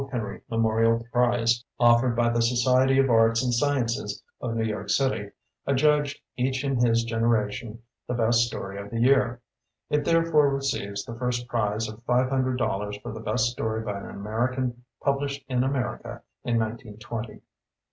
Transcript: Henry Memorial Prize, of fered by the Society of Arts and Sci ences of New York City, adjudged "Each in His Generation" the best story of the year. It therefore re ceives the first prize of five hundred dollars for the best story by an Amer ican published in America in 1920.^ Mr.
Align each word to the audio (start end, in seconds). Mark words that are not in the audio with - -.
Henry 0.11 0.41
Memorial 0.49 1.05
Prize, 1.11 1.63
of 1.79 2.01
fered 2.01 2.15
by 2.15 2.27
the 2.31 2.41
Society 2.41 2.97
of 2.97 3.11
Arts 3.11 3.43
and 3.43 3.53
Sci 3.53 3.67
ences 3.83 4.19
of 4.41 4.55
New 4.55 4.63
York 4.63 4.89
City, 4.89 5.29
adjudged 5.67 6.17
"Each 6.35 6.63
in 6.63 6.77
His 6.77 7.03
Generation" 7.03 7.83
the 8.07 8.15
best 8.15 8.39
story 8.47 8.79
of 8.81 8.89
the 8.89 8.99
year. 8.99 9.41
It 9.91 10.03
therefore 10.03 10.55
re 10.55 10.61
ceives 10.61 11.05
the 11.05 11.13
first 11.13 11.47
prize 11.47 11.87
of 11.87 12.01
five 12.07 12.29
hundred 12.31 12.57
dollars 12.57 12.97
for 12.97 13.11
the 13.13 13.19
best 13.19 13.51
story 13.51 13.83
by 13.83 13.99
an 13.99 14.09
Amer 14.09 14.51
ican 14.55 14.73
published 15.03 15.45
in 15.47 15.63
America 15.63 16.23
in 16.43 16.57
1920.^ 16.57 16.97
Mr. 17.35 17.41